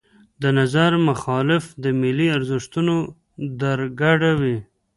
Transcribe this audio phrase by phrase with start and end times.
[0.41, 2.95] د نظر مخالف د ملي ارزښتونو
[3.61, 4.57] درګډ وي.